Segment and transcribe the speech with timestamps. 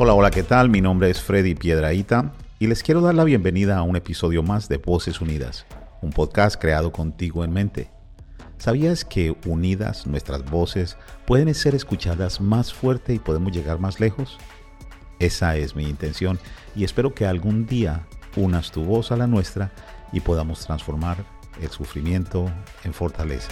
[0.00, 0.70] Hola, hola, ¿qué tal?
[0.70, 4.68] Mi nombre es Freddy Piedraíta y les quiero dar la bienvenida a un episodio más
[4.68, 5.66] de Voces Unidas,
[6.02, 7.90] un podcast creado contigo en mente.
[8.58, 10.96] ¿Sabías que unidas nuestras voces
[11.26, 14.38] pueden ser escuchadas más fuerte y podemos llegar más lejos?
[15.18, 16.38] Esa es mi intención
[16.76, 18.06] y espero que algún día
[18.36, 19.72] unas tu voz a la nuestra
[20.12, 21.24] y podamos transformar
[21.60, 22.48] el sufrimiento
[22.84, 23.50] en fortaleza.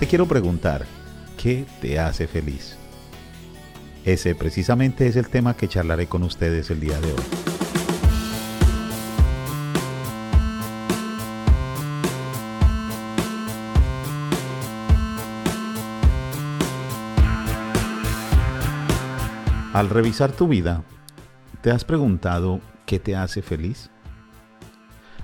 [0.00, 0.84] Te quiero preguntar,
[1.44, 2.74] ¿qué te hace feliz?
[4.06, 7.20] Ese precisamente es el tema que charlaré con ustedes el día de hoy.
[19.74, 20.82] Al revisar tu vida,
[21.60, 23.90] ¿te has preguntado qué te hace feliz?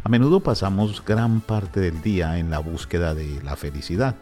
[0.05, 4.17] A menudo pasamos gran parte del día en la búsqueda de la felicidad,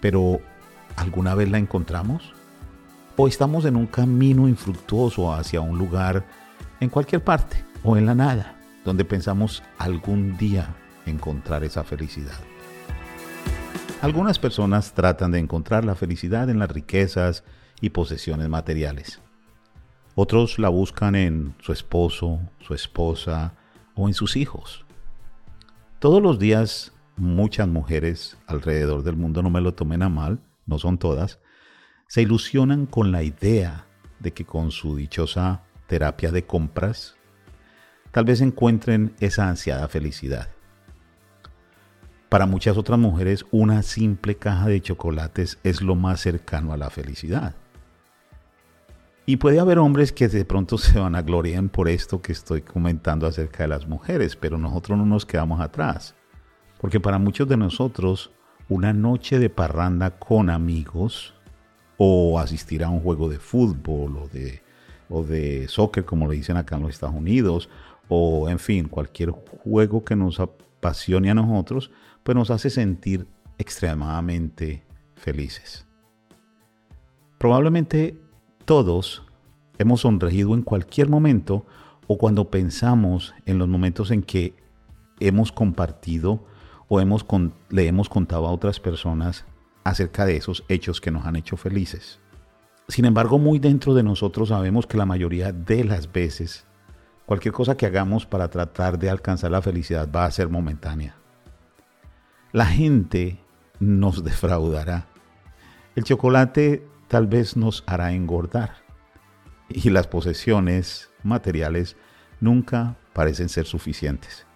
[0.00, 0.40] pero
[0.96, 2.32] ¿alguna vez la encontramos?
[3.16, 6.26] ¿O estamos en un camino infructuoso hacia un lugar
[6.80, 10.74] en cualquier parte o en la nada, donde pensamos algún día
[11.06, 12.38] encontrar esa felicidad?
[14.02, 17.44] Algunas personas tratan de encontrar la felicidad en las riquezas,
[17.80, 19.20] y posesiones materiales.
[20.14, 23.54] Otros la buscan en su esposo, su esposa
[23.94, 24.84] o en sus hijos.
[25.98, 30.78] Todos los días muchas mujeres alrededor del mundo, no me lo tomen a mal, no
[30.78, 31.40] son todas,
[32.08, 33.86] se ilusionan con la idea
[34.20, 37.16] de que con su dichosa terapia de compras,
[38.10, 40.48] tal vez encuentren esa ansiada felicidad.
[42.28, 46.90] Para muchas otras mujeres, una simple caja de chocolates es lo más cercano a la
[46.90, 47.54] felicidad.
[49.26, 52.62] Y puede haber hombres que de pronto se van a gloriar por esto que estoy
[52.62, 56.14] comentando acerca de las mujeres, pero nosotros no nos quedamos atrás.
[56.80, 58.32] Porque para muchos de nosotros,
[58.68, 61.34] una noche de parranda con amigos,
[61.98, 64.62] o asistir a un juego de fútbol o de,
[65.08, 67.68] o de soccer, como le dicen acá en los Estados Unidos,
[68.08, 71.90] o en fin, cualquier juego que nos apasione a nosotros,
[72.22, 73.26] pues nos hace sentir
[73.58, 75.86] extremadamente felices.
[77.38, 78.18] Probablemente
[78.64, 79.24] todos
[79.78, 81.66] hemos sonreído en cualquier momento
[82.06, 84.54] o cuando pensamos en los momentos en que
[85.20, 86.44] hemos compartido
[86.88, 87.26] o hemos
[87.68, 89.44] le hemos contado a otras personas
[89.84, 92.20] acerca de esos hechos que nos han hecho felices.
[92.88, 96.66] Sin embargo, muy dentro de nosotros sabemos que la mayoría de las veces
[97.26, 101.16] cualquier cosa que hagamos para tratar de alcanzar la felicidad va a ser momentánea.
[102.52, 103.38] La gente
[103.80, 105.08] nos defraudará.
[105.94, 108.84] El chocolate tal vez nos hará engordar.
[109.68, 111.96] Y las posesiones materiales
[112.40, 114.46] nunca parecen ser suficientes.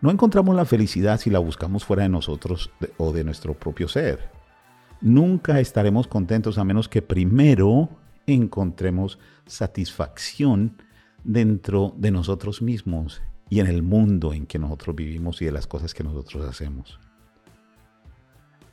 [0.00, 4.30] No encontramos la felicidad si la buscamos fuera de nosotros o de nuestro propio ser.
[5.00, 7.88] Nunca estaremos contentos a menos que primero
[8.26, 10.76] encontremos satisfacción
[11.24, 15.66] dentro de nosotros mismos y en el mundo en que nosotros vivimos y de las
[15.66, 17.00] cosas que nosotros hacemos.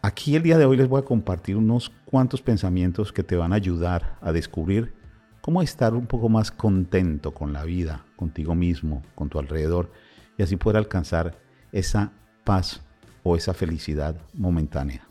[0.03, 3.51] Aquí el día de hoy les voy a compartir unos cuantos pensamientos que te van
[3.51, 4.93] a ayudar a descubrir
[5.41, 9.91] cómo estar un poco más contento con la vida, contigo mismo, con tu alrededor,
[10.37, 11.37] y así poder alcanzar
[11.71, 12.11] esa
[12.43, 12.81] paz
[13.23, 15.07] o esa felicidad momentánea.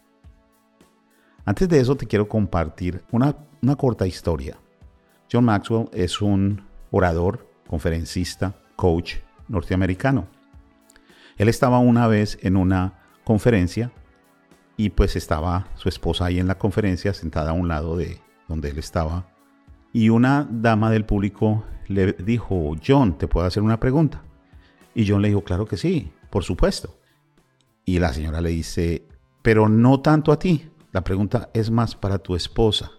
[1.45, 4.57] Antes de eso te quiero compartir una, una corta historia.
[5.31, 9.17] John Maxwell es un orador, conferencista, coach
[9.49, 10.29] norteamericano.
[11.37, 13.91] Él estaba una vez en una conferencia
[14.77, 18.71] y pues estaba su esposa ahí en la conferencia sentada a un lado de donde
[18.71, 19.27] él estaba
[19.95, 24.23] y una dama del público le dijo, John, ¿te puedo hacer una pregunta?
[24.95, 26.99] Y John le dijo, claro que sí, por supuesto.
[27.85, 29.07] Y la señora le dice,
[29.43, 32.93] pero no tanto a ti, la pregunta es más para tu esposa.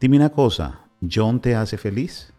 [0.00, 2.32] Dime una cosa, ¿John te hace feliz?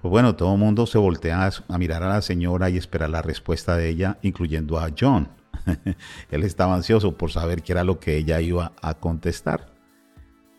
[0.00, 3.22] Pues bueno, todo el mundo se voltea a mirar a la señora y espera la
[3.22, 5.28] respuesta de ella, incluyendo a John.
[6.30, 9.72] Él estaba ansioso por saber qué era lo que ella iba a contestar.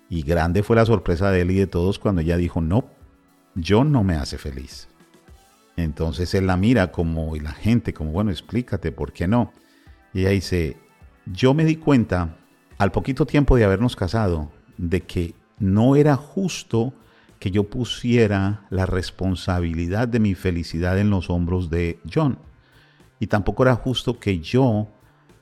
[0.09, 2.85] Y grande fue la sorpresa de él y de todos cuando ella dijo, no,
[3.55, 4.87] yo no me hace feliz.
[5.75, 9.51] Entonces él la mira como, y la gente como, bueno, explícate, ¿por qué no?
[10.13, 10.77] Y ella dice,
[11.25, 12.37] yo me di cuenta
[12.77, 16.93] al poquito tiempo de habernos casado de que no era justo
[17.39, 22.37] que yo pusiera la responsabilidad de mi felicidad en los hombros de John
[23.19, 24.89] y tampoco era justo que yo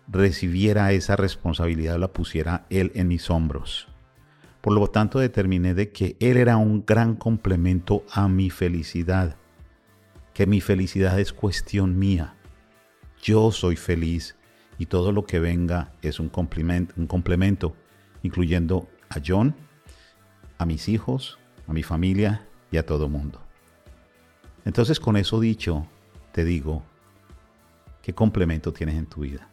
[0.08, 3.88] recibiera esa responsabilidad, la pusiera él en mis hombros.
[4.62, 9.38] Por lo tanto, determiné de que él era un gran complemento a mi felicidad,
[10.34, 12.36] que mi felicidad es cuestión mía.
[13.22, 14.36] Yo soy feliz
[14.78, 17.76] y todo lo que venga es un complemento, un complemento,
[18.24, 19.56] incluyendo a John,
[20.58, 21.38] a mis hijos,
[21.68, 23.42] a mi familia y a todo mundo.
[24.66, 25.88] Entonces con eso dicho,
[26.32, 26.84] te digo,
[28.02, 29.48] ¿qué complemento tienes en tu vida?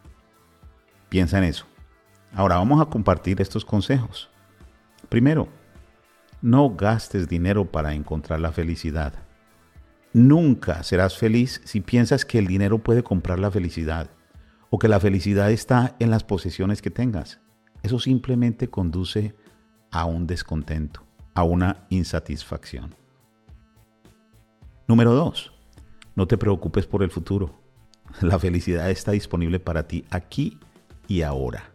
[1.08, 1.66] Piensa en eso.
[2.34, 4.28] Ahora vamos a compartir estos consejos.
[5.08, 5.48] Primero,
[6.42, 9.14] no gastes dinero para encontrar la felicidad.
[10.12, 14.10] Nunca serás feliz si piensas que el dinero puede comprar la felicidad
[14.70, 17.40] o que la felicidad está en las posesiones que tengas.
[17.82, 19.34] Eso simplemente conduce
[19.90, 22.94] a un descontento, a una insatisfacción.
[24.86, 25.52] Número dos,
[26.16, 27.54] no te preocupes por el futuro.
[28.22, 30.58] La felicidad está disponible para ti aquí
[31.06, 31.70] y ahora.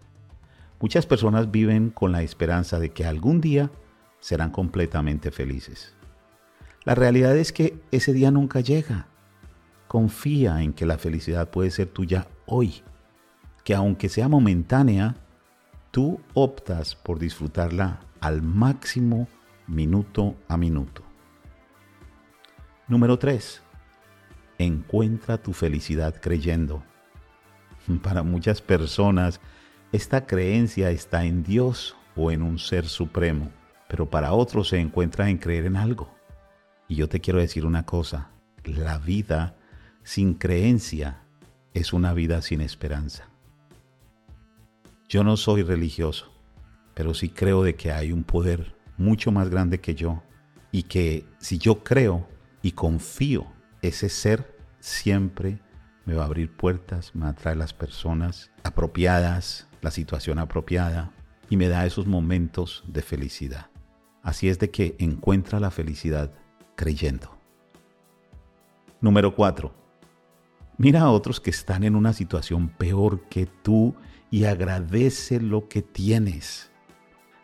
[0.79, 3.71] Muchas personas viven con la esperanza de que algún día
[4.19, 5.95] serán completamente felices.
[6.85, 9.07] La realidad es que ese día nunca llega.
[9.87, 12.81] Confía en que la felicidad puede ser tuya hoy,
[13.63, 15.15] que aunque sea momentánea,
[15.91, 19.27] tú optas por disfrutarla al máximo
[19.67, 21.03] minuto a minuto.
[22.87, 23.61] Número 3.
[24.57, 26.83] Encuentra tu felicidad creyendo.
[28.03, 29.39] Para muchas personas,
[29.93, 33.51] esta creencia está en Dios o en un ser supremo,
[33.87, 36.13] pero para otros se encuentra en creer en algo.
[36.87, 38.31] Y yo te quiero decir una cosa,
[38.63, 39.55] la vida
[40.03, 41.23] sin creencia
[41.73, 43.29] es una vida sin esperanza.
[45.07, 46.31] Yo no soy religioso,
[46.93, 50.23] pero sí creo de que hay un poder mucho más grande que yo
[50.71, 52.27] y que si yo creo
[52.61, 53.47] y confío,
[53.81, 55.59] ese ser siempre
[56.05, 61.11] me va a abrir puertas, me va a las personas apropiadas, la situación apropiada
[61.49, 63.69] y me da esos momentos de felicidad.
[64.21, 66.31] Así es de que encuentra la felicidad
[66.75, 67.37] creyendo.
[69.01, 69.73] Número 4.
[70.77, 73.95] Mira a otros que están en una situación peor que tú
[74.31, 76.71] y agradece lo que tienes.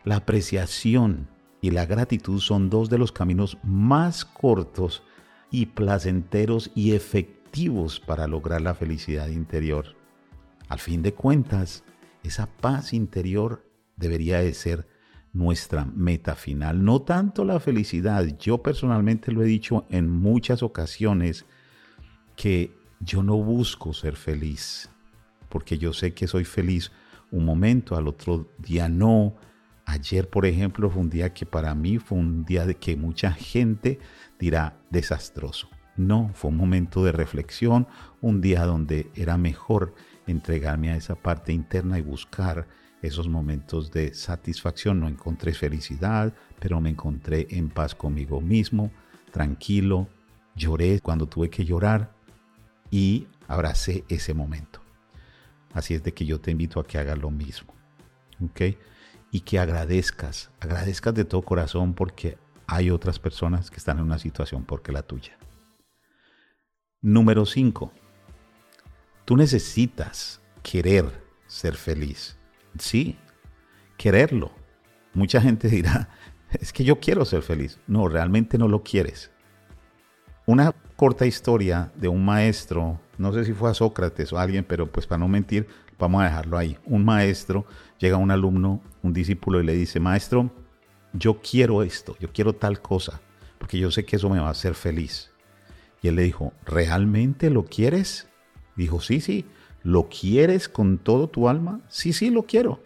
[0.04, 1.28] La apreciación
[1.60, 5.02] y la gratitud son dos de los caminos más cortos
[5.50, 9.96] y placenteros y efectivos para lograr la felicidad interior.
[10.68, 11.84] Al fin de cuentas,
[12.22, 13.64] esa paz interior
[13.96, 14.88] debería de ser
[15.32, 18.24] nuestra meta final, no tanto la felicidad.
[18.38, 21.46] Yo personalmente lo he dicho en muchas ocasiones
[22.36, 24.90] que yo no busco ser feliz,
[25.48, 26.90] porque yo sé que soy feliz
[27.30, 29.36] un momento, al otro día no.
[29.86, 33.32] Ayer, por ejemplo, fue un día que para mí fue un día de que mucha
[33.32, 33.98] gente
[34.38, 35.68] dirá desastroso.
[35.96, 37.86] No, fue un momento de reflexión,
[38.20, 39.94] un día donde era mejor
[40.26, 42.68] entregarme a esa parte interna y buscar
[43.02, 45.00] esos momentos de satisfacción.
[45.00, 48.90] No encontré felicidad, pero me encontré en paz conmigo mismo,
[49.30, 50.08] tranquilo.
[50.54, 52.12] Lloré cuando tuve que llorar
[52.90, 54.80] y abracé ese momento.
[55.72, 57.72] Así es de que yo te invito a que hagas lo mismo.
[58.42, 58.76] ¿Ok?
[59.30, 62.36] Y que agradezcas, agradezcas de todo corazón porque
[62.66, 65.38] hay otras personas que están en una situación porque la tuya.
[67.00, 67.92] Número 5.
[69.24, 72.39] Tú necesitas querer ser feliz.
[72.78, 73.16] Sí,
[73.96, 74.52] quererlo.
[75.12, 76.08] Mucha gente dirá,
[76.52, 77.78] es que yo quiero ser feliz.
[77.86, 79.30] No, realmente no lo quieres.
[80.46, 84.64] Una corta historia de un maestro, no sé si fue a Sócrates o a alguien,
[84.64, 86.76] pero pues para no mentir, vamos a dejarlo ahí.
[86.86, 87.66] Un maestro
[87.98, 90.50] llega a un alumno, un discípulo y le dice, maestro,
[91.12, 93.20] yo quiero esto, yo quiero tal cosa,
[93.58, 95.30] porque yo sé que eso me va a hacer feliz.
[96.02, 98.28] Y él le dijo, ¿realmente lo quieres?
[98.76, 99.44] Dijo, sí, sí,
[99.82, 101.80] ¿lo quieres con todo tu alma?
[101.88, 102.82] Sí, sí, lo quiero.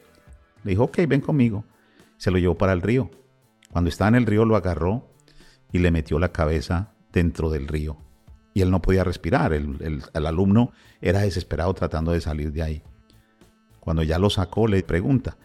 [0.62, 1.64] Le dijo, ok, ven conmigo.
[2.16, 3.10] Se lo llevó para el río.
[3.70, 5.08] Cuando estaba en el río lo agarró
[5.72, 7.96] y le metió la cabeza dentro del río.
[8.54, 9.52] Y él no podía respirar.
[9.52, 12.82] El, el alumno era desesperado tratando de salir de ahí.
[13.80, 15.36] Cuando ya lo sacó, le pregunta,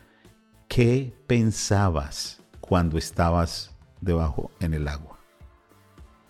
[0.68, 5.20] ¿qué pensabas cuando estabas debajo en el agua?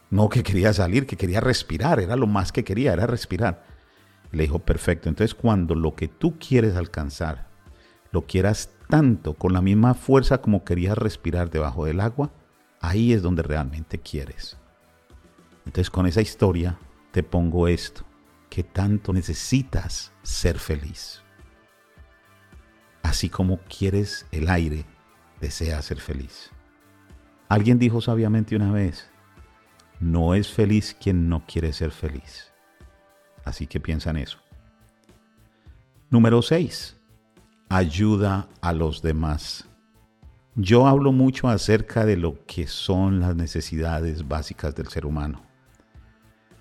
[0.09, 3.63] No que quería salir, que quería respirar, era lo más que quería, era respirar.
[4.31, 5.09] Le dijo, perfecto.
[5.09, 7.47] Entonces cuando lo que tú quieres alcanzar,
[8.11, 12.31] lo quieras tanto, con la misma fuerza como querías respirar debajo del agua,
[12.81, 14.57] ahí es donde realmente quieres.
[15.65, 16.77] Entonces con esa historia
[17.11, 18.03] te pongo esto,
[18.49, 21.21] que tanto necesitas ser feliz.
[23.03, 24.85] Así como quieres el aire,
[25.39, 26.51] deseas ser feliz.
[27.47, 29.09] Alguien dijo sabiamente una vez,
[29.99, 32.49] no es feliz quien no quiere ser feliz
[33.49, 34.37] Así que piensa en eso.
[36.11, 36.95] Número 6.
[37.67, 39.67] Ayuda a los demás.
[40.53, 45.41] Yo hablo mucho acerca de lo que son las necesidades básicas del ser humano.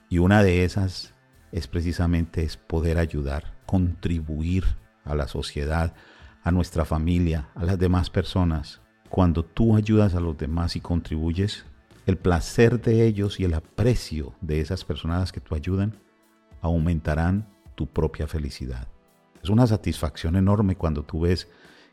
[0.09, 1.13] Y una de esas
[1.53, 4.65] es precisamente es poder ayudar, contribuir
[5.05, 5.93] a la sociedad,
[6.43, 8.81] a nuestra familia, a las demás personas.
[9.11, 11.67] Cuando tú ayudas a los demás y contribuyes,
[12.07, 16.08] el placer de ellos y el aprecio de esas personas que tú ayudan
[16.61, 18.89] aumentarán tu propia felicidad.
[19.43, 21.49] Es una satisfacción enorme cuando tú ves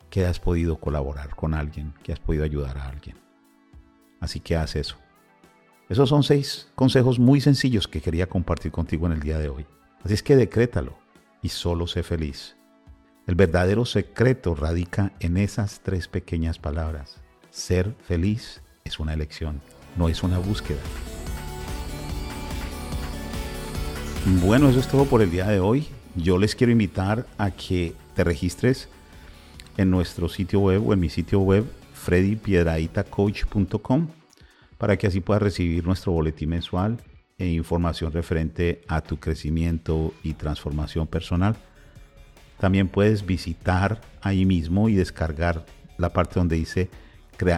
[0.09, 3.17] que has podido colaborar con alguien, que has podido ayudar a alguien.
[4.19, 4.97] Así que haz eso.
[5.89, 9.65] Esos son seis consejos muy sencillos que quería compartir contigo en el día de hoy.
[10.03, 10.97] Así es que decrétalo
[11.41, 12.55] y solo sé feliz.
[13.27, 17.21] El verdadero secreto radica en esas tres pequeñas palabras.
[17.49, 19.61] Ser feliz es una elección,
[19.97, 20.81] no es una búsqueda.
[24.27, 25.85] Bueno, eso es todo por el día de hoy.
[26.15, 28.89] Yo les quiero invitar a que te registres
[29.77, 31.63] en nuestro sitio web o en mi sitio web
[31.93, 34.07] freddypiedraitacoach.com
[34.79, 36.97] para que así puedas recibir nuestro boletín mensual
[37.37, 41.55] e información referente a tu crecimiento y transformación personal.
[42.59, 45.67] También puedes visitar ahí mismo y descargar
[45.99, 46.89] la parte donde dice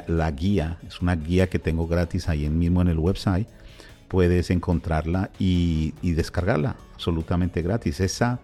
[0.07, 0.79] la guía.
[0.85, 3.47] Es una guía que tengo gratis ahí mismo en el website.
[4.07, 7.99] Puedes encontrarla y, y descargarla absolutamente gratis.
[7.99, 8.39] Esa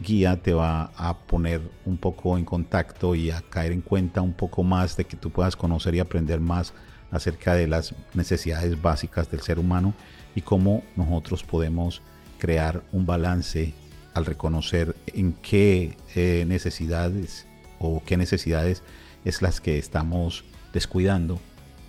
[0.00, 4.32] guía te va a poner un poco en contacto y a caer en cuenta un
[4.32, 6.74] poco más de que tú puedas conocer y aprender más
[7.10, 9.94] acerca de las necesidades básicas del ser humano
[10.34, 12.02] y cómo nosotros podemos
[12.38, 13.74] crear un balance
[14.14, 17.46] al reconocer en qué eh, necesidades
[17.78, 18.82] o qué necesidades
[19.24, 21.40] es las que estamos descuidando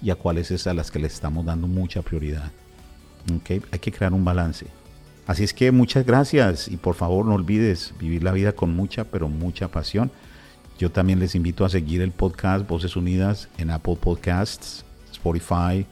[0.02, 2.52] y a cuáles es a las que le estamos dando mucha prioridad.
[3.36, 3.62] ¿Okay?
[3.72, 4.67] Hay que crear un balance.
[5.25, 9.03] Así es que muchas gracias y por favor no olvides vivir la vida con mucha,
[9.03, 10.10] pero mucha pasión.
[10.79, 15.86] Yo también les invito a seguir el podcast Voces Unidas en Apple Podcasts, Spotify,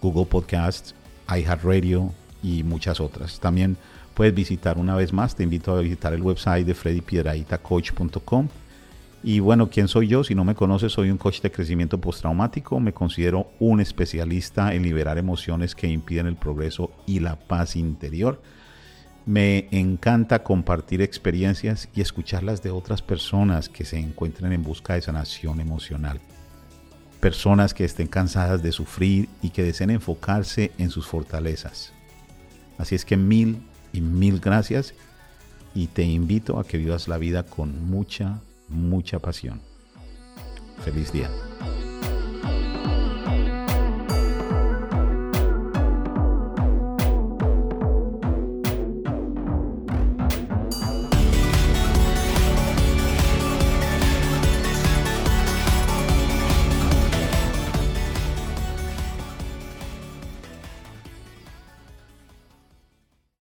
[0.00, 0.94] Google Podcasts,
[1.28, 3.38] iHeartRadio y muchas otras.
[3.40, 3.76] También
[4.14, 8.48] puedes visitar una vez más, te invito a visitar el website de freddypiedraitacoach.com.
[9.26, 10.22] Y bueno, ¿quién soy yo?
[10.22, 12.78] Si no me conoces, soy un coach de crecimiento postraumático.
[12.78, 18.42] Me considero un especialista en liberar emociones que impiden el progreso y la paz interior.
[19.24, 25.00] Me encanta compartir experiencias y escucharlas de otras personas que se encuentren en busca de
[25.00, 26.20] sanación emocional.
[27.20, 31.94] Personas que estén cansadas de sufrir y que deseen enfocarse en sus fortalezas.
[32.76, 34.92] Así es que mil y mil gracias
[35.74, 38.42] y te invito a que vivas la vida con mucha
[38.74, 39.60] mucha pasión.
[40.84, 41.30] Feliz día.